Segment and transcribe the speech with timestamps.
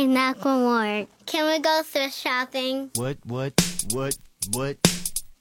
[0.00, 1.06] Okay, knock one more.
[1.26, 2.88] Can we go thrift shopping?
[2.94, 3.52] What what
[3.92, 4.14] what
[4.54, 4.76] what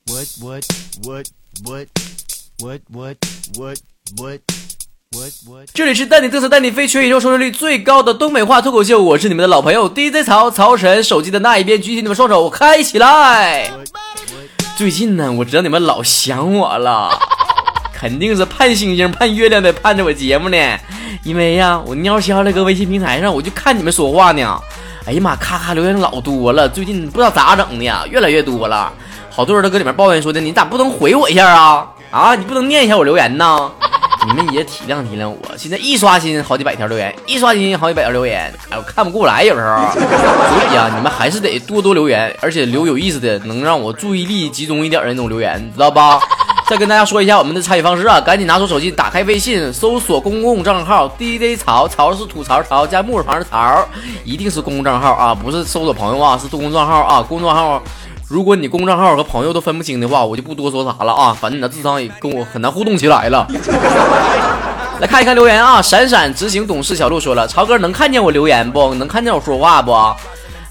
[0.05, 0.65] what what
[1.01, 1.29] what
[1.63, 1.87] what
[2.59, 3.15] what what
[3.55, 3.79] what
[4.17, 4.41] what
[5.15, 11.01] what what 这里是带你嘚瑟带你飞，全宇宙收视率最高的东北话脱口秀，我是你们的老朋友 DJ 曹曹神。
[11.01, 13.71] 手机的那一边，举起你们双手，开起来！
[14.77, 17.17] 最近呢，我知道你们老想我了，
[17.99, 20.57] 肯定是盼星星盼月亮的盼着我节目呢。
[21.23, 24.57] 因为呀，我尿消那个微信平台上，我就看你们说话呢。
[25.05, 28.93] 哎呀妈，咔咔留言老多了，最近不知道咋整的呀，越来越多了。
[29.29, 31.87] 好多人都搁里面抱怨说的，你咋不能回我一下啊？
[32.09, 33.69] 啊，你不能念一下我留言呢？
[34.27, 39.91] 你们也体谅体谅我，现在一刷新好几百条留言，一刷新好几百条留言，哎，我看不过来有时候。
[39.93, 46.19] 所以啊，你们还是得多多留言，而且留有意思的，能让我注意力集中一点的那种留言，知道吧？
[46.69, 53.83] 再跟大家说一下我们的参与方式啊，赶紧拿出手机，打开微信，搜索公共账号 DJ 曹，曹是吐槽曹加木字旁的曹，
[54.23, 57.81] 一定是公共账号啊，不是搜索朋友啊，是公共账号啊，公众号。
[58.27, 63.47] 如果你公众账号和朋友都分不清的话，我就不多说啥了啊，反正你的智商也跟我很难互动起来了。
[65.01, 68.93] 来看一看留言啊，闪闪执行董事小鹿说了，曹哥能看见我留言不？
[68.93, 69.91] 能看见我说话不？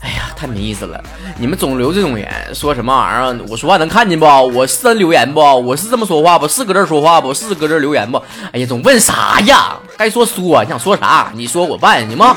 [0.01, 1.03] 哎呀，太没意思了！
[1.39, 3.45] 你们总留这种言，说什么玩意儿？
[3.49, 4.25] 我说话能看见不？
[4.27, 5.41] 我是真留言不？
[5.41, 6.47] 我是这么说话不？
[6.47, 7.35] 是搁这说话不？
[7.35, 8.23] 是搁这留言不？
[8.53, 9.77] 哎呀，总问啥呀？
[9.97, 11.33] 该说说，你想说啥？
[11.35, 12.37] 你说我办行吗？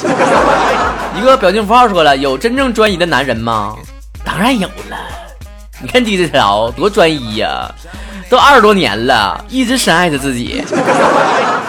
[1.15, 3.75] 一个表情符号说了，有真正专一的男人吗？
[4.25, 4.97] 当然有了。
[5.79, 7.71] 你看 DJ 条多专一呀，
[8.27, 10.63] 都二十多年了，一直深爱着自己。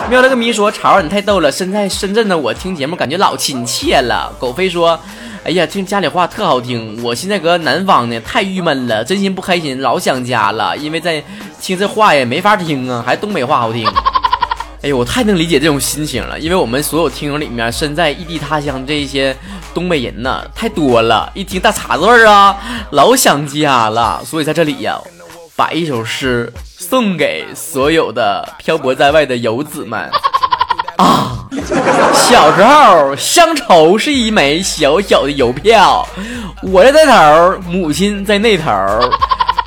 [0.09, 4.33] 喵了个咪说，潮你太逗了，身在深圳的我听节目感觉老亲切了。
[4.39, 4.99] 狗飞说。
[5.45, 10.77] 哎呀，听家里话特好听，我现在搁南方呢，太郁闷了，真心不开心，老想家了。
[10.77, 11.23] 因为在
[11.61, 13.85] 听这话也没法听啊，还东北话好听。
[14.83, 19.37] 哎呦，我太能理解这种心情了，因为我们所有听友里面身在异地他乡这些
[19.75, 22.57] 东北人呢太多了，一听大碴子味儿啊，
[22.91, 24.23] 老想家了。
[24.25, 24.97] 所以在这里呀，
[25.57, 30.09] 把一首诗送给所有的漂泊在外的游子们。
[30.99, 31.42] 啊，
[32.15, 36.07] 小时候乡愁是一枚小小的邮票，
[36.63, 38.71] 我在这头，母亲在那头。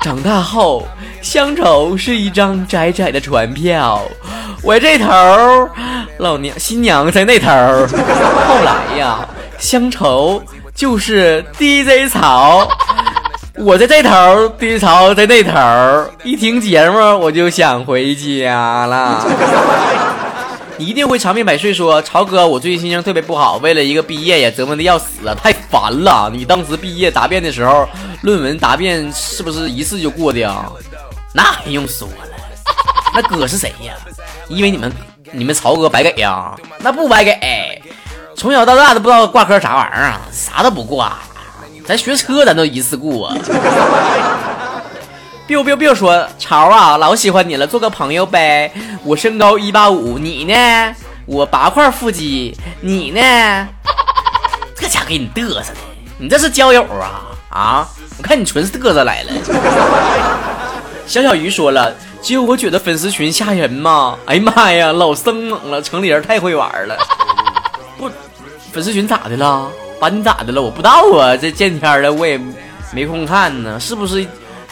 [0.02, 0.86] 长大后，
[1.20, 4.00] 乡愁是一张窄窄的船票，
[4.62, 5.08] 我这头，
[6.18, 7.48] 老娘新娘在那头。
[7.48, 9.18] 后来呀，
[9.58, 10.42] 乡愁
[10.74, 12.68] 就是 DJ 草，
[13.56, 16.10] 我在这头，DJ 草在那头。
[16.22, 19.24] 一听节目，我就想回家了。
[20.78, 21.72] 你一定会长命百岁。
[21.72, 26.30] 说曹哥，我最近心情特别不好，为了一个毕业呀，折磨的要死啊，太烦了。
[26.32, 27.88] 你当时毕业答辩的时候，
[28.22, 30.64] 论文答辩是不是一次就过的呀？
[31.32, 32.28] 那还用说了，
[33.14, 33.94] 那哥是谁呀？
[34.48, 34.92] 因为你们
[35.32, 36.54] 你们曹哥白给呀？
[36.78, 37.82] 那不白给，
[38.36, 41.18] 从小到大都不知道挂科啥玩意儿啊，啥都不挂。
[41.86, 43.32] 咱学车咱都一次过。
[45.46, 48.72] Biu biu biu 说潮啊，老喜欢你了，做个朋友呗。
[49.04, 50.94] 我身高一八五，你呢？
[51.24, 53.68] 我八块腹肌，你呢？
[54.74, 55.76] 这家给你嘚瑟的，
[56.18, 57.88] 你这是交友啊啊！
[58.18, 59.32] 我看你纯是嘚瑟来了。
[61.06, 64.18] 小小鱼说了，只有我觉得粉丝群吓人吗？
[64.26, 66.96] 哎呀妈呀，老生猛了，城里人太会玩了。
[67.96, 68.10] 不，
[68.72, 69.70] 粉丝群咋的了？
[70.00, 70.60] 把你咋的了？
[70.60, 72.40] 我不知道啊，这见天了我也
[72.92, 74.26] 没空看呢，是不是？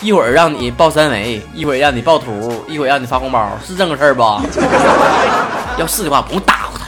[0.05, 4.23] 一会儿让你报三维，一会儿让你报图，一会儿让你发红包，是这个事儿不？
[5.81, 6.85] 要是的话，不用搭呼他。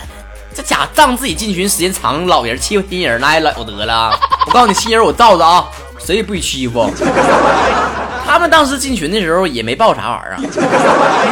[0.54, 4.12] 这家仗自己进群时间长，老人欺负新人那也了得了。
[4.46, 5.66] 我告诉你，新人我罩着啊，
[5.98, 6.90] 谁也不许欺负。
[8.26, 10.36] 他们当时进群的时候也没报啥玩意儿。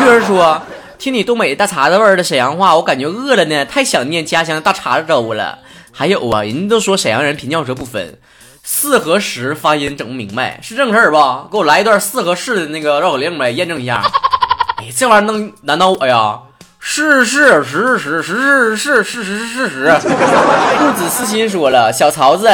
[0.03, 0.59] 玉儿说
[0.97, 5.59] ：“听你东北大碴子味儿的沈阳话，我感觉饿了呢，太想念家乡大碴子粥了。”
[5.93, 8.19] 还有啊，人家都说沈阳人平翘舌不分。
[8.66, 11.47] 四和十发音整不明白，是正事儿吧？
[11.52, 14.02] 给我来一段四和十的那个绕口令呗，验证一下。
[14.80, 16.41] 哎，这玩意儿能难倒我呀？
[16.80, 19.98] 是是是是是是是是是是是。
[20.00, 22.48] 不子私心说了，小曹子，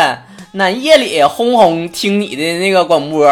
[0.58, 3.29] 俺夜里轰轰听你的那个广播，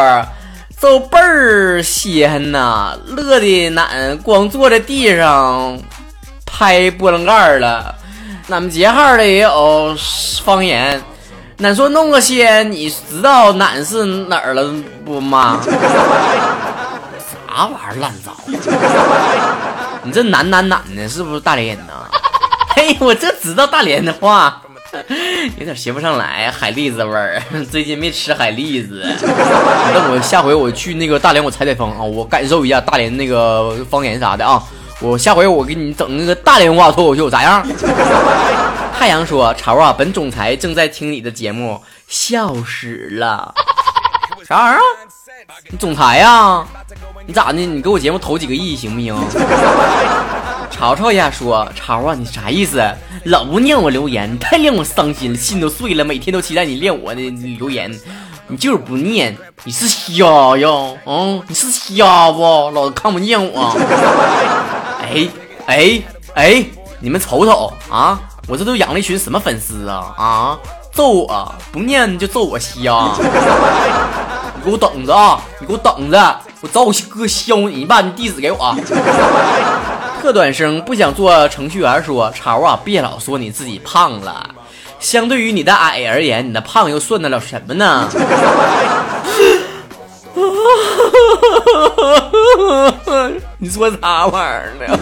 [0.80, 5.76] 都倍儿稀罕呐，乐的俺光坐在地上
[6.46, 7.94] 拍波棱盖了。
[8.48, 9.96] 俺们节号的也有
[10.44, 11.02] 方言。
[11.60, 14.72] 俺说弄个些，你知道俺是哪儿了
[15.04, 15.60] 不吗？
[17.48, 18.32] 啥玩意儿烂糟！
[20.04, 21.92] 你这男男男的，是不是大连人呐？
[22.76, 24.62] 嘿，我这知道大连的话，
[25.58, 26.48] 有点学不上来。
[26.56, 29.04] 海蛎子味儿，最近没吃海蛎子。
[29.92, 34.62] 等我下回我去那个大连，我采采风啊，我感受一下大连那个方言啥的啊。
[35.00, 37.66] 我下回我给你整那个大连话脱口秀咋样？
[38.98, 43.54] 太阳说：“潮啊，本总裁正在听你的节目，笑死了。
[44.44, 44.80] 啥玩意儿？
[45.70, 46.66] 你总裁呀？
[47.24, 47.60] 你咋的？
[47.60, 49.16] 你给我节目投几个亿行不行？”
[50.68, 52.82] 潮潮呀说：“潮啊，你啥意思？
[53.26, 56.04] 老不念我留言，太令我伤心了，心都碎了。
[56.04, 57.96] 每天都期待你念我的留言，
[58.48, 60.68] 你就是不念，你是瞎呀？
[61.06, 62.42] 嗯，你是瞎不？
[62.70, 63.78] 老子看不见我。
[65.00, 65.28] 哎
[65.66, 66.02] 哎
[66.34, 66.64] 哎，
[66.98, 68.20] 你们瞅瞅啊！
[68.48, 70.58] 我这都养了一群什么粉丝啊啊！
[70.90, 73.12] 揍我不念就揍我瞎！
[74.56, 75.38] 你给我等着啊！
[75.60, 76.40] 你给我等着！
[76.62, 77.76] 我找我哥削你！
[77.80, 78.74] 你把你地址给我。
[80.22, 84.48] 特短生不想做程序员，说潮啊，别老说你自己胖了。
[84.98, 88.08] 相对于你的矮而言，你的胖又算得了什么呢？
[93.58, 94.98] 你说啥玩意儿呢？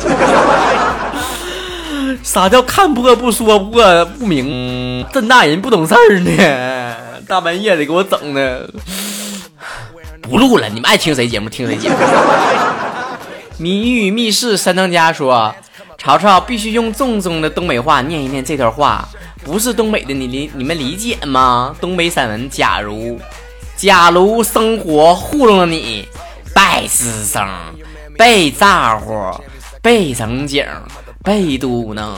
[2.23, 5.05] 啥叫看破不说破不明？
[5.13, 6.97] 这大人不懂事儿呢！
[7.27, 8.69] 大半夜的给我整的，
[10.23, 10.69] 不录了。
[10.69, 11.97] 你们爱听谁节目听谁节目。
[13.59, 15.55] 谜语密室三当家说
[15.99, 19.09] ：“曹操必须用正宗的东北话念一念这段话，
[19.45, 23.19] 不是东北的，你理你们理解吗？”东北散文：假如，
[23.77, 26.07] 假如生活糊弄了你，
[26.55, 27.43] 被师生，
[28.19, 29.15] 被咋呼，
[29.81, 30.65] 被整景，
[31.27, 32.13] 被嘟囔，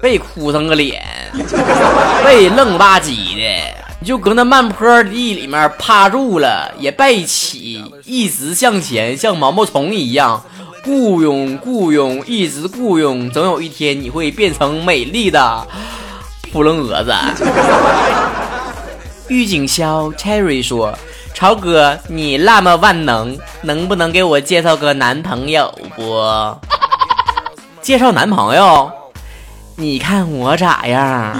[0.00, 1.00] 被哭成个脸，
[2.26, 10.42] 被愣吧唧的，你就搁那慢坡地里面趴住了，也别起，一直向前，像毛毛虫一样。
[10.82, 15.64] 雇佣，雇佣，一直雇佣，总有一天你会变成美丽的
[16.50, 17.14] 扑棱蛾子。
[19.28, 20.98] 郁景霄 Cherry 说
[21.32, 26.02] ：“曹哥，你那么万能，能不能给我介绍个男朋友不？
[27.88, 28.92] 介绍男朋友？
[29.76, 31.34] 你看我咋样？”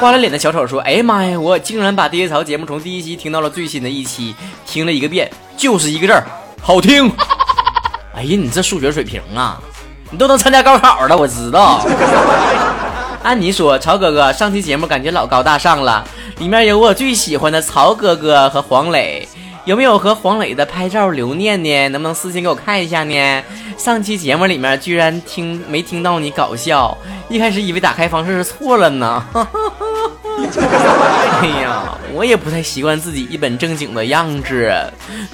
[0.00, 4.34] 花了脸的小丑说：“哎呀妈呀，我竟然把《DJ 潮》节目从第一期听到了最新的一期，
[4.64, 6.24] 听了一个遍，就是一个字儿，
[6.62, 7.12] 好听。”
[8.16, 9.60] 哎呀，你这数学水平啊，
[10.10, 11.84] 你都能参加高考了，我知道。
[13.22, 16.02] 按你说，曹哥哥上期节目感觉老高大上了，
[16.38, 19.28] 里面有我最喜欢的曹哥哥和黄磊，
[19.70, 21.88] 有没有和黄磊的拍照留念呢？
[21.90, 23.42] 能不能私信给我看一下呢？
[23.78, 29.24] 上期节目里面居然听没听到你搞笑，一开始以为打开方式是错了呢。
[31.40, 34.74] 哎呀，我也不太习惯自己一本正经的样子，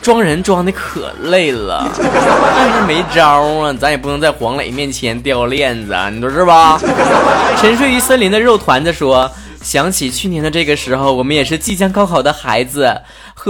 [0.02, 6.78] 装人装的可累了，但是没招啊，咱也不能在黄磊面前掉链子啊，你说是吧？
[7.58, 9.30] 沉睡于森林的肉团子说，
[9.62, 13.00] 想起去年的这个时候，我们也是即将高考的孩子，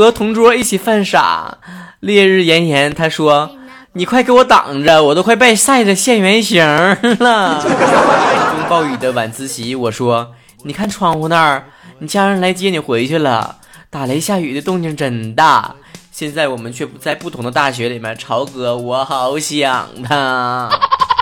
[0.01, 1.59] 和同桌一起犯傻，
[2.01, 3.51] 烈日炎炎，他说，
[3.95, 6.97] 你快给我挡着，我都快被晒得现原形了。
[7.61, 10.33] 狂风暴雨的晚自习，我说。
[10.65, 11.67] 你看窗户那儿，
[12.01, 13.57] 你家人来接你回去了。
[13.89, 15.77] 打雷下雨的动静真大。
[16.11, 18.17] 现在我们却不在不同的大学里面。
[18.17, 20.69] 潮哥，我好想他。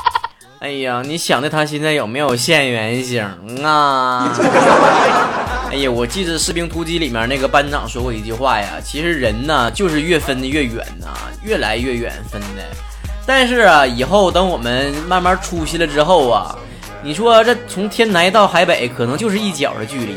[0.60, 3.22] 哎呀，你想的他现在有没有现原形
[3.62, 4.32] 啊？
[5.70, 11.08] 哎呀，我记得《士兵突击》里面那个班长说过一句话呀，其实人呢就是越分的越远呐，
[11.42, 12.62] 越来越远分的。
[13.26, 16.56] 但是啊，以后等我们慢慢出息了之后啊。
[17.02, 20.16] 你说这从天南到海北可能就是一脚的距离，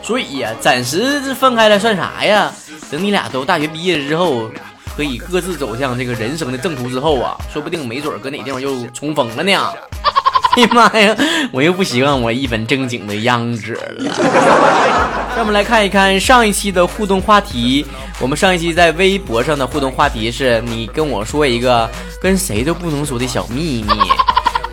[0.00, 2.52] 所以呀，暂时分开了算啥呀？
[2.90, 4.48] 等你俩都大学毕业之后，
[4.96, 9.74] 可以各自走向这个人生的正途之后啊，说不定没准搁哪地方又重逢了呢。
[10.56, 11.16] 哎呀妈呀，
[11.50, 14.14] 我又不习惯我一本正经的样子了。
[15.34, 17.84] 让我们来看一看上一期的互动话题。
[18.20, 23.90] 我们上一期在微博上的互动话题是你跟我说一个跟谁都不能说的小秘密。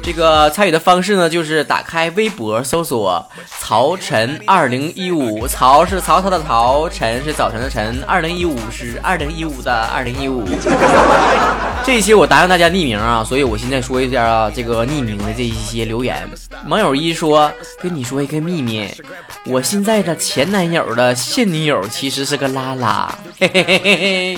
[0.03, 3.23] 这个参与的方式呢，就是打开微博搜索
[3.61, 10.43] “曹晨二零一五”，曹是曹操的曹，晨是早晨的晨，二零一五是二零一五的二零一五。
[11.83, 16.27] 这一期我答应大家匿名啊，所以我现在说一下啊，这个匿名的这一些留言。
[16.67, 18.89] 网友一说：“跟你说一个秘密，
[19.45, 24.37] 我现在的前男友的现女友其实是个拉拉。”嘿嘿嘿嘿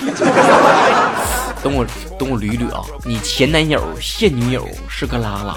[1.64, 1.84] 等我
[2.18, 2.84] 等我捋捋啊！
[3.04, 5.56] 你前男友现女友是个拉拉，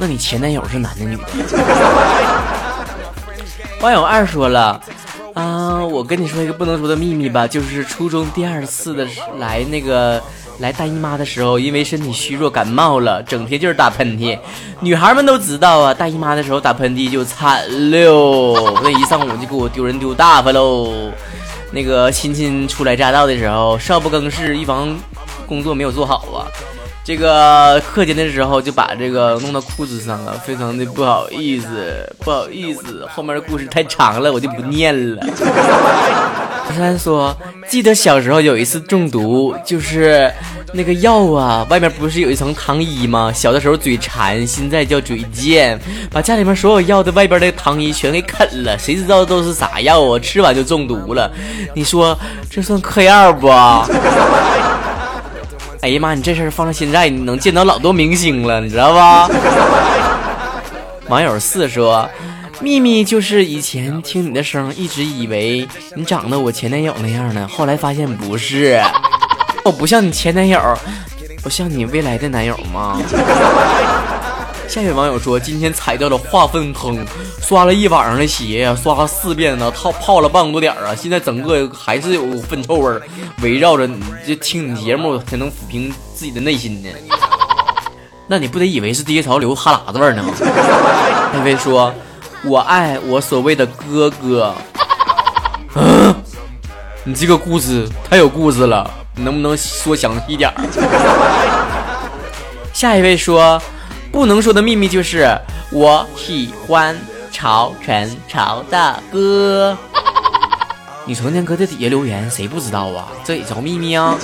[0.00, 1.22] 那你前男友是男的女的？
[3.82, 4.80] 网友二说了
[5.34, 9.06] 啊，我跟你说一个不能说的秘密吧，就是初中第二次的
[9.38, 10.22] 来那个
[10.60, 14.38] 来大姨妈的时候，因为身体虚弱感冒了，整天就是打喷嚏。
[14.80, 21.12] 女孩们都知道啊，大姨妈的时候打喷嚏就惨了，那一上午就给我丢人丢大发喽。
[21.72, 24.94] 那个亲亲初来乍到的时候，少不更事，预防
[25.46, 26.46] 工作没有做好啊。
[27.04, 33.04] 这个课间的时候就把这个弄到裤子上了，非常的不好意思，不好意思。
[33.10, 35.26] 后面的故事太长了，我就不念了。
[36.72, 37.36] 小山说，
[37.68, 40.32] 记得小时候有一次中毒，就是
[40.72, 43.30] 那个药啊，外面不是有一层糖衣吗？
[43.30, 45.78] 小的时候嘴馋，现在叫嘴贱，
[46.10, 50.18] 把家里面所有药的外边的糖衣全给啃了，谁知道都是啥药啊？
[50.18, 51.30] 吃完就中毒了，
[51.74, 53.48] 你说这算嗑药不？
[55.82, 56.14] 哎呀妈！
[56.14, 59.28] 你这事儿放到现在，你能见到老多明星了，你知道吧？
[61.08, 62.08] 网友四说
[62.60, 65.66] ：“秘密就是以前听你的声，一直以为
[65.96, 68.80] 你长得我前男友那样呢，后来发现不是。
[69.64, 70.60] 我 不像你前男友，
[71.44, 73.00] 我像你未来的男友吗？”
[74.68, 77.04] 下一位网友说：“今天踩到了化粪坑，
[77.42, 83.02] 刷了一晚上的鞋，刷了四遍呢，泡泡了半个多点啊，现在整个还是有粪臭味儿，
[83.42, 86.88] 围绕着你，就听你节目才能抚平自己的内心呢。
[88.26, 90.32] 那你不得以为是低潮流哈喇子味儿呢吗？”
[91.34, 91.92] 那位说
[92.44, 94.54] ：“我爱我所谓的哥哥。
[95.74, 96.14] ”啊，
[97.04, 100.56] 你这个故事太有故事了，能不能说详细点儿？
[102.72, 103.60] 下一位说。
[104.10, 105.26] 不能说的秘密就是
[105.70, 106.94] 我喜欢
[107.32, 109.74] 曹晨曹大哥。
[111.04, 113.08] 你成天搁这底下留言，谁不知道啊？
[113.24, 114.16] 这也叫秘密啊！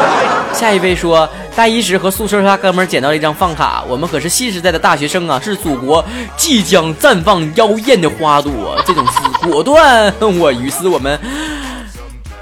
[0.54, 6.02] 下一位说，大一时和宿舍大哥们捡到了一张饭卡，我们可是新时代的大学生啊，是祖国
[6.36, 8.80] 即将绽放妖艳的花朵。
[8.86, 9.12] 这种事
[9.46, 11.18] 果断，我于是我们。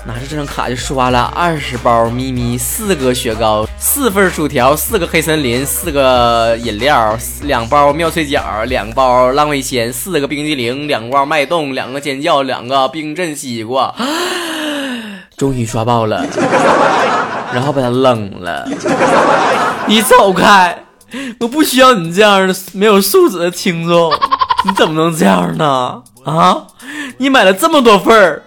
[0.07, 13.93] 拿着这张卡就刷了二十包咪咪，四个雪糕，四份薯条，四个黑森林，四个饮料，两包妙脆角，两包浪味仙，四个冰激凌，两包脉动，两个尖叫，两个冰镇西瓜，
[15.37, 16.25] 终于刷爆了，
[17.53, 18.69] 然后把它扔了。
[19.89, 20.85] 你走开！
[21.41, 24.13] 我不需要你这样的没有素质的听众，
[24.65, 26.01] 你怎么能这样呢？
[26.25, 26.65] 啊！
[27.19, 28.45] 你买了这么多份儿。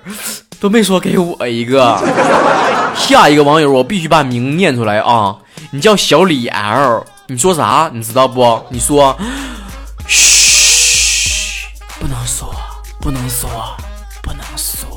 [0.62, 2.00] 都没说给我一个，
[2.96, 5.36] 下一个网友我必须把名念出来啊！
[5.72, 7.90] 你叫小李 L，你说啥？
[7.94, 8.62] 你知道不？
[8.70, 9.18] 你说，
[10.08, 11.66] 嘘，
[12.00, 12.54] 不能说，
[13.02, 13.50] 不能说，
[14.22, 14.88] 不能说。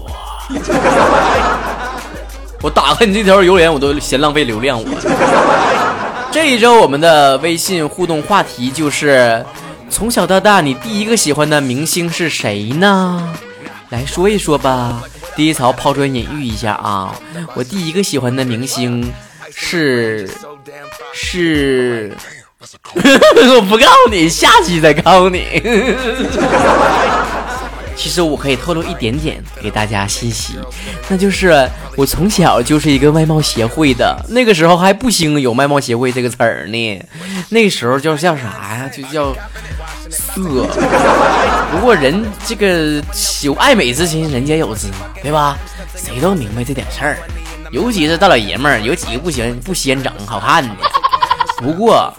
[2.63, 4.81] 我打开你这条留言，我都嫌浪费流量。
[4.81, 9.45] 我这一周我们的微信互动话题就是：
[9.89, 13.35] 从小到大，你第一个喜欢的明星是谁呢？
[13.91, 15.03] 来说一说吧。
[15.37, 17.15] 第一槽抛砖引玉一下啊！
[17.55, 19.13] 我第一个喜欢的明星
[19.55, 20.29] 是
[21.13, 22.17] 是，
[22.95, 25.45] 我不告诉你，下期再告诉你。
[27.95, 30.55] 其实我可以透露一点点给大家信息，
[31.09, 37.03] 那就是我从小就是一个外貌协会的，那个时候还不兴有外貌协会这个词儿呢，
[37.51, 38.91] 那时候叫叫啥呀？
[38.95, 39.35] 就叫。
[40.43, 40.67] 色，
[41.71, 43.03] 不过人这个
[43.43, 45.57] 有爱美之心，人皆有之嘛，对吧？
[45.95, 47.19] 谁都明白这点事儿，
[47.71, 50.71] 尤其是大老爷们儿，有几个不行不嫌整好看的。
[51.59, 52.13] 不过，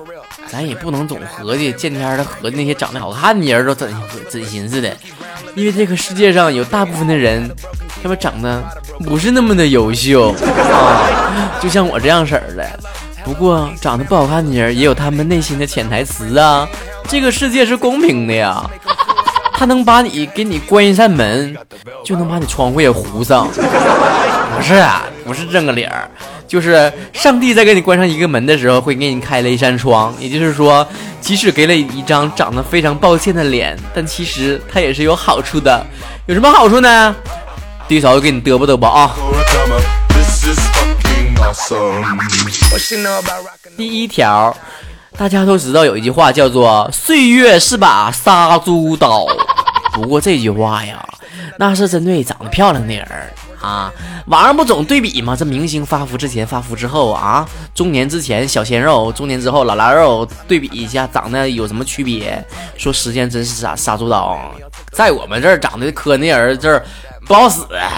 [0.48, 3.94] 咱也不能总合计见天的合计那些长得好看的人都真
[4.30, 4.96] 真心似的，
[5.56, 7.50] 因为这个世界上有大部分的人，
[8.02, 8.64] 他们长得
[9.06, 12.68] 不是那么的优秀啊，就像我这样式儿的。
[13.24, 16.68] 不过，长得不好看的人也有他们内心的潜台词啊。
[17.10, 18.70] 这个世界是公平的呀，
[19.54, 21.56] 他能把你给你关一扇门，
[22.04, 23.48] 就能把你窗户也糊上。
[24.58, 26.10] 不是啊，不是这个理儿，
[26.48, 30.14] 就是上帝在给你关上一个门的时候，会给你开了一扇窗。
[30.20, 30.86] 也就是说，
[31.22, 35.86] 即使给了一张长得非常抱歉的脸，但其实它也是有好处的。
[36.26, 37.16] 有什么好处呢？
[37.88, 39.16] 第一嫂子给你嘚啵嘚啵啊。
[43.78, 44.56] 第一条，
[45.18, 49.26] 大家都知道有一句话叫做“岁月是把杀猪刀”，
[49.94, 51.04] 不过这句话呀，
[51.58, 53.08] 那是针对长得漂亮的人
[53.60, 53.92] 啊。
[54.28, 55.36] 网上不总对比吗？
[55.36, 62.46] 这明星发福之前、发福之后啊，中年之前小鲜肉，中年之后老腊肉，对比一下长得有什么区别？
[62.78, 64.38] 说时间真是杀杀猪刀，
[64.92, 66.86] 在我们这儿长得磕那人这儿
[67.26, 67.62] 不好使。
[67.74, 67.90] 哎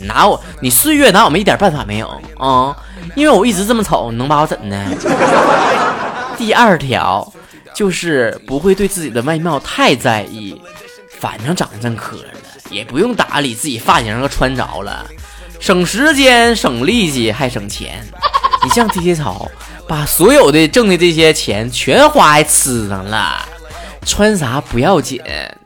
[0.00, 2.76] 拿我，你岁月拿我们一点办法没有啊？
[3.14, 4.76] 因为我一直这么丑，你能把我怎的？
[6.44, 7.32] 第二条
[7.74, 10.60] 就是不会对自己的外貌太在意，
[11.18, 15.06] 反正长得真磕碜，也不用打理自己发型和穿着了，
[15.58, 18.04] 省时间、省力气还省钱。
[18.62, 19.50] 你像 T T 草，
[19.88, 23.40] 把所有的挣的这些钱全花在吃上了。
[24.04, 25.18] 穿啥不要紧，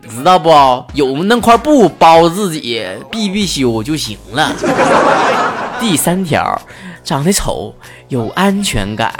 [0.08, 0.48] 知道不？
[0.94, 4.54] 有那块布包自己，避避羞就行了。
[5.80, 6.62] 第三条，
[7.02, 7.74] 长得丑
[8.06, 9.12] 有安全感，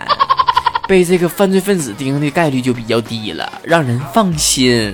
[0.89, 4.93] 被这个犯罪分子盯的概率就比较低了，让人放心。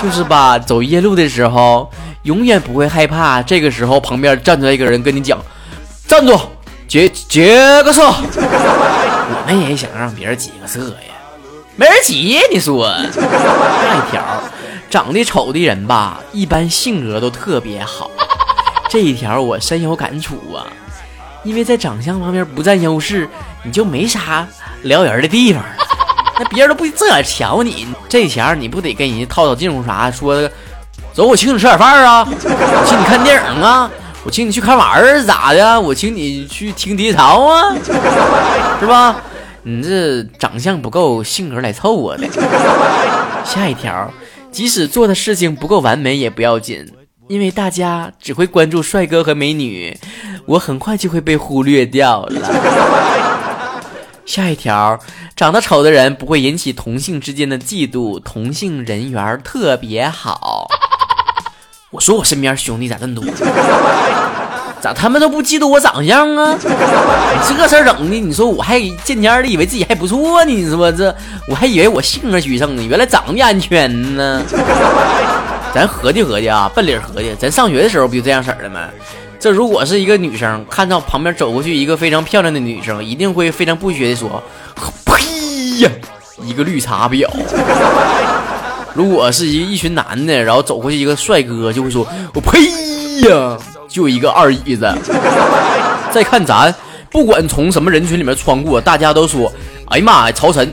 [0.00, 1.90] 就是吧，走夜路的时候
[2.22, 5.38] 永远不会害怕，这个时候旁边站出来一个人跟你讲
[6.06, 6.38] ：“站住，
[6.86, 11.14] 解解个色。”我们也想让别人解个色呀，
[11.74, 12.88] 没人解，你说？
[12.88, 14.22] 下一条，
[14.88, 18.08] 长得丑的人吧，一般性格都特别好。
[18.88, 20.64] 这一条我深有感触啊，
[21.44, 23.28] 因为在长相方面不占优势，
[23.62, 24.46] 你就没啥
[24.82, 25.62] 撩人的地方。
[26.38, 30.10] 那别人都不这样瞧你，这钱你不得跟人家套套近乎啥？
[30.10, 30.48] 说
[31.12, 33.90] 走，我请你吃点饭啊，我请你看电影啊，
[34.24, 35.78] 我请你去看玩儿咋的？
[35.80, 37.74] 我请你去听碟槽啊，
[38.80, 39.16] 是吧？
[39.62, 42.26] 你这长相不够，性格来凑合的。
[43.44, 44.10] 下一条，
[44.50, 46.86] 即使做的事情不够完美也不要紧，
[47.28, 49.94] 因为大家只会关注帅哥和美女，
[50.46, 53.09] 我很快就会被忽略掉了。
[54.26, 54.98] 下一条，
[55.34, 60.68] 长得丑的人不会引起同性之间的嫉妒，同性人缘特别好。
[61.90, 63.24] 我说我身边兄弟咋这么多？
[64.80, 66.54] 咋他们都不嫉妒我长相啊？
[66.54, 71.14] 你这事儿整的，你说我还渐渐的以为自己还不错呢，你说这
[71.48, 74.42] 我还以为我性格取胜呢，原来长得安全呢。
[75.74, 78.88] 咱合计合计啊，奔理合计，咱上学的时候不就这样式儿的吗？
[79.40, 84.42] 这如果是一个女生，看到旁边走过去一个非常漂亮的女生，一定会非常不屑的说
[85.06, 85.90] ：“呸呀，
[86.44, 87.26] 一个绿茶婊。”
[88.92, 92.60] 如果是一一群男的，然后走过去一个帅哥，就会说：“我呸
[93.22, 93.56] 呀，
[93.88, 94.86] 就一个二椅子。”
[96.12, 96.74] 再看咱，
[97.10, 99.50] 不管从什么人群里面穿过，大家都说
[99.88, 100.70] ：“哎呀妈呀，曹晨！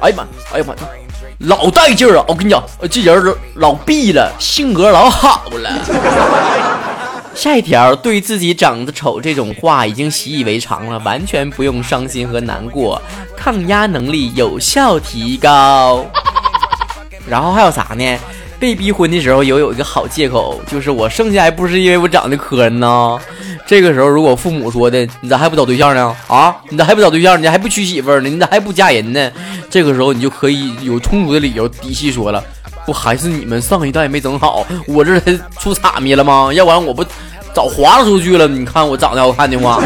[0.00, 0.74] 哎呀妈，哎呀妈，
[1.38, 2.24] 老带劲儿啊！
[2.28, 5.70] 我跟你讲，这人老逼了，性格老好了。”
[7.34, 13.00] 下一条，对自己长得丑这种话已经习以为常了，完全不用伤心和难过，
[13.36, 16.06] 抗压能力有效提高。
[17.28, 18.18] 然后还有啥呢？
[18.58, 23.18] 被逼婚的时候有有一个好借口，就是我剩下还不是因为我长得磕碜呢。
[23.66, 26.16] 这个时候如果父母说的，你咋还不找对象呢？
[26.28, 27.40] 啊，你咋还不找对象？
[27.42, 28.28] 你还不娶媳妇呢？
[28.28, 29.30] 你咋还不嫁人呢？
[29.68, 32.42] 这个时候你就可以有充足的理由底气说了。
[32.86, 36.52] 不还是你们上一代没整好，我这才出岔咪了吗？
[36.52, 37.04] 要不然我不
[37.54, 38.46] 早划出去了。
[38.46, 39.80] 你看我长得好看的话，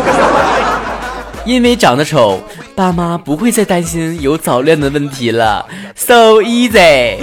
[1.45, 2.41] 因为长得丑，
[2.75, 5.67] 爸妈不会再担心有早恋的问题了。
[5.95, 7.19] So easy。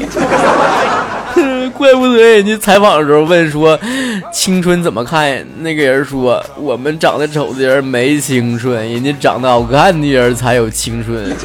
[1.77, 3.77] 怪不得人家采访的时候问说
[4.31, 5.45] 青春怎么看？
[5.59, 11.29] 那个人说我们长得丑的人没青春，人家长得好看的人才有青春。
[11.29, 11.35] 你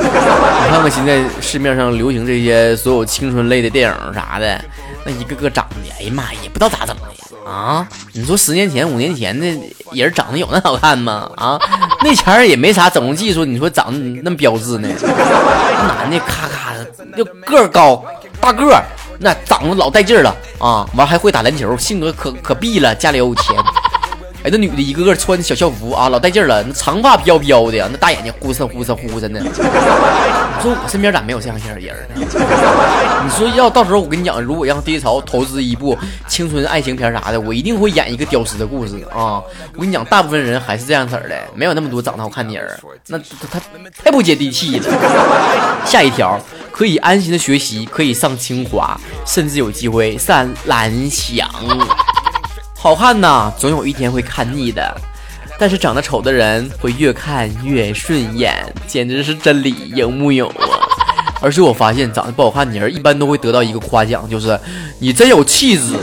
[0.68, 4.64] 看看现在市面上流行这些所有青春类的电影啥的，
[5.04, 7.86] 那一个个长得，哎呀妈，也不知道咋整的啊！
[8.12, 9.46] 你说十年前、五年前的
[9.92, 11.28] 人长得有那好看吗？
[11.36, 11.58] 啊，
[12.04, 14.88] 那前儿也没啥整容技术，你说长得那么标致呢？
[15.98, 18.04] 男的咔咔的，就个高，
[18.40, 18.80] 大个。
[19.22, 20.88] 那长得老带劲儿了啊！
[20.94, 23.54] 完还会打篮球，性格可可逼了，家里有钱。
[24.42, 29.38] 哎，那女的一个个穿小校服啊，老带劲儿了，那长发飘飘的，那大眼睛呼哧呼哧呼哧的。
[29.38, 29.50] 你
[30.62, 32.26] 说我身边咋没有这样型的人呢？
[33.22, 35.94] 你说要到时候我跟你讲，如果让第一潮投资一部
[36.26, 39.42] 青春爱情片啥的，我一定会演一个屌丝的故事啊！
[39.74, 43.60] 我跟你讲，大部分人还是这样式儿的，没有那么多长得好看的人，那他
[44.02, 45.84] 太不接地气了。
[45.84, 46.40] 下一条。
[46.80, 51.46] 可以安心的学习，可以上清华，甚至有机会上蓝翔。
[52.74, 54.98] 好看呐，总有一天会看腻的。
[55.58, 58.54] 但是长得丑的人会越看越顺眼，
[58.86, 60.64] 简直是真理，有木有啊？
[61.42, 64.58] 而且我发现长得不好看的人一般都会得到一个夸奖，就是
[65.00, 65.98] 你真有气质。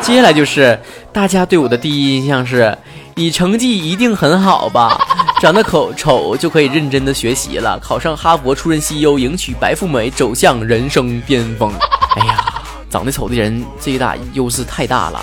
[0.00, 0.80] 接下来就是
[1.12, 2.74] 大家对我的第一印象是，
[3.16, 4.98] 你成绩一定很好吧？
[5.44, 11.70] 长得口丑就可以认真的学习了，考上哈佛，出任 CEO，迎娶白富美，走向人生巅峰。
[12.16, 12.42] 哎呀，
[12.88, 15.20] 长得丑的人这一大优势太大了，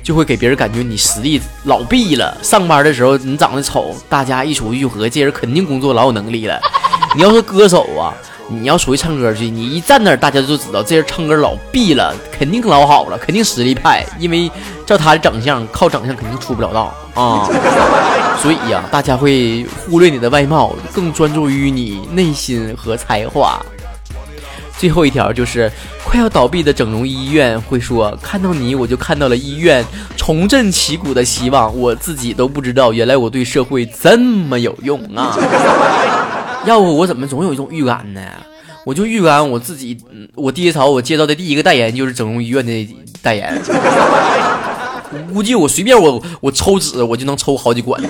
[0.00, 2.38] 就会给别人感觉你实力老毙了。
[2.40, 6.56] 上班的时候你长得丑，大家一出去就合这人肯定工作老有能力了。
[7.16, 8.14] 你要是歌手啊。
[8.46, 14.04] 你要出去唱歌去，你一站那儿，大家就知道这人唱歌老毙了，肯定老好了，肯定实力派。
[14.20, 14.48] 因为
[14.86, 17.48] 照他的长相，靠长相肯定出不了道啊。
[18.38, 23.60] 所以呀，大家会忽略你的外貌，更专注于你内心和才华。
[24.76, 25.70] 最后一条就是
[26.04, 29.84] 快要倒闭的整容医院会说：“看到你，我就看到了医院
[30.16, 35.38] 重振旗鼓的希望。”我自己都不知道，原来我对社会这么有用啊。
[36.66, 38.20] 要不我怎么总有一种预感呢？
[38.84, 39.96] 我就预感我自己，
[40.34, 42.88] 我第一槽我接到的第一个代言就是整容医院的
[43.22, 43.58] 代言。
[45.32, 48.00] 估计我随便我我抽纸我就能抽好几管。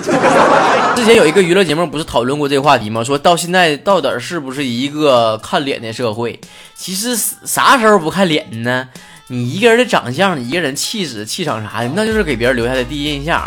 [0.95, 3.03] 之前有一个娱乐节目不是讨论过这个话题吗？
[3.03, 6.39] 说到现在到底是不是一个看脸的社会？
[6.75, 8.87] 其实啥时候不看脸呢？
[9.27, 13.41] 你一个人的长相，你一个人气质、气场啥的，那就是给别人留下的第一印象。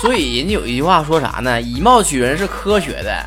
[0.00, 1.60] 所以人家有一句话说啥呢？
[1.60, 3.22] 以貌取人是科学的，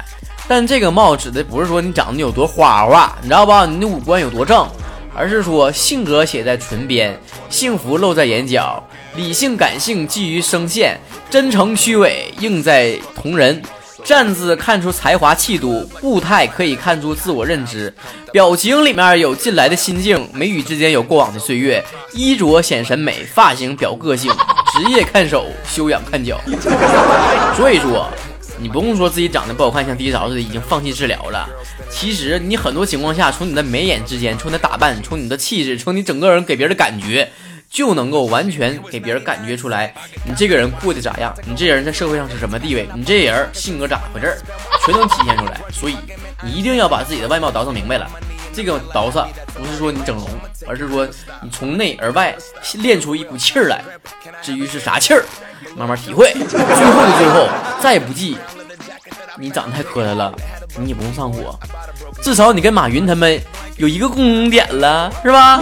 [0.47, 3.65] 但这个貌指的不是说你长得有多花花，你知道吧？
[3.65, 4.67] 你的五官有多正，
[5.13, 7.15] 而是说性格写在唇边，
[7.49, 8.81] 幸福露在眼角，
[9.15, 10.99] 理性感性基于声线，
[11.29, 13.61] 真诚虚伪映在同人。
[14.03, 17.93] 站姿看出才华气度，步态可以看出自我认知，
[18.33, 24.29] 表情里面有近来的心境，眉宇之间有过往的岁月，衣着显审美，发型表个性，
[24.73, 26.37] 职业看手，修养看脚。
[27.55, 28.09] 所以说，
[28.59, 31.47] 你不用说自己长得不好看，像低潮似的已经放弃治疗了。
[31.89, 37.31] 其实你很多情况下，从你的眉眼之间，从你的打扮，从你的气质，从你整个人给别人的感觉。
[37.73, 39.91] 就能够完全给别人感觉出来，
[40.27, 44.37] 你这个人过得咋样，你这人在社会上是什么地位，你这人性格咋回事，
[44.85, 45.59] 全能体现出来。
[45.71, 45.97] 所以
[46.43, 48.07] 你一定要把自己的外貌捯饬明白了。
[48.53, 50.29] 这个捯饬不是说你整容，
[50.67, 51.07] 而是说
[51.41, 52.35] 你从内而外
[52.75, 53.81] 练出一股气儿来。
[54.39, 55.25] 至于是啥气儿，
[55.75, 56.31] 慢慢体会。
[56.31, 57.49] 最后的最后，
[57.81, 58.37] 再不济，
[59.39, 60.31] 你长得太磕碜了，
[60.77, 61.57] 你也不用上火。
[62.21, 63.39] 至少你跟马云他们
[63.77, 65.61] 有一个共同点了，是吧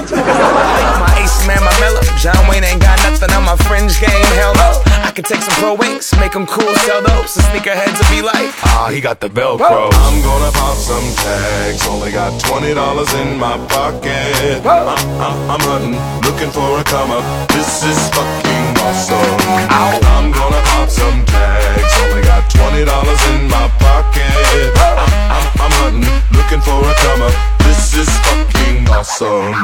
[18.81, 19.11] off.
[19.11, 19.99] Ow.
[20.17, 21.93] I'm gonna pop some tags.
[22.03, 24.73] Only got twenty dollars in my pocket.
[24.77, 24.97] I'm,
[25.35, 27.60] I'm, I'm hunting, looking for a come up.
[27.71, 29.55] This is fucking awesome.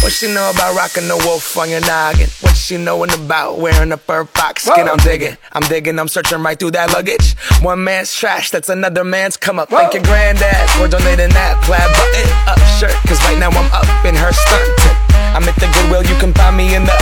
[0.00, 2.28] What she know about rocking the wolf on your noggin?
[2.40, 4.88] What she knowin' about wearing a fur fox skin?
[4.88, 7.36] I'm digging, I'm digging, I'm searching right through that luggage.
[7.60, 9.68] One man's trash, that's another man's come up.
[9.68, 12.96] Thank your granddad for donating that plaid button up shirt.
[13.06, 15.12] Cause right now I'm up in her skirt.
[15.36, 16.92] I'm at the Goodwill, you can find me in the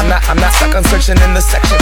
[0.00, 1.76] I'm not, I'm not stuck on searching in the section.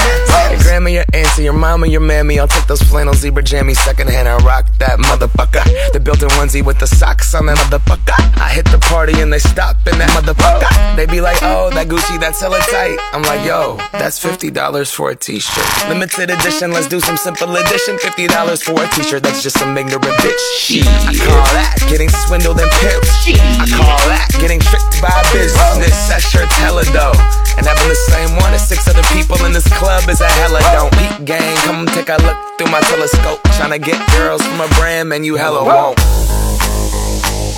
[0.51, 2.41] Your grandma, your auntie, your mama, your mammy.
[2.41, 5.63] I'll take those flannel zebra jammies secondhand and rock that motherfucker.
[5.93, 7.88] The built-in onesie with the socks on that motherfucker.
[7.91, 10.69] I hit the party and they stop in that motherfucker.
[10.97, 12.99] They be like, oh, that Gucci, that's hella tight.
[13.13, 14.53] I'm like, yo, that's $50
[14.93, 15.89] for a t-shirt.
[15.89, 17.97] Limited edition, let's do some simple edition.
[17.97, 20.45] $50 for a t-shirt, that's just some ignorant bitch.
[20.61, 20.87] Shit.
[20.87, 23.09] I call that getting swindled and pimped.
[23.57, 25.97] I call that getting tricked by business.
[26.13, 27.17] That shirt's hella dope.
[27.57, 30.61] And having the same one as six other people in this club is a hella
[30.77, 30.93] don't.
[30.93, 33.41] Peep gang, come take a look through my telescope.
[33.57, 35.97] Tryna get girls from a brand, man, you hella won't.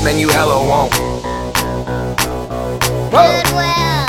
[0.03, 0.93] Man, you hella won't.
[3.13, 4.09] Goodwill.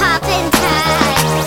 [0.00, 1.46] Poppin' tags.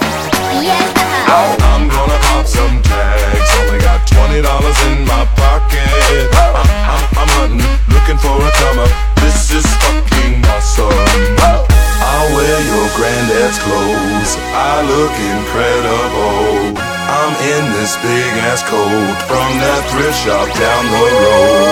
[0.62, 1.26] Yeah.
[1.26, 3.50] I'm gonna pop some tags.
[3.66, 6.30] Only got twenty dollars in my pocket.
[6.38, 8.94] I'm, I'm, I'm hunting, looking for a come up.
[9.26, 10.94] This is fucking awesome.
[11.42, 14.38] I'll wear your granddad's clothes.
[14.54, 16.78] I look incredible.
[17.10, 21.69] I'm in this big ass coat from that thrift shop down the road.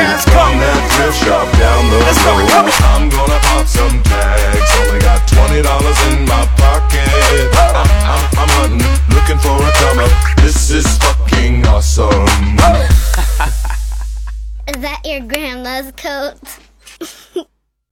[0.00, 3.07] It's coming, thrift shop down the road.